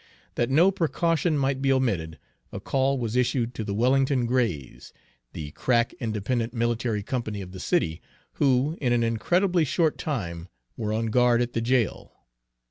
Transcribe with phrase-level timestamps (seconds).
[0.33, 2.17] That no precaution might be omitted,
[2.51, 4.93] a call was issued to the Wellington Grays,
[5.33, 8.01] the crack independent military company of the city,
[8.41, 12.13] who in an incredibly short time were on guard at the jail.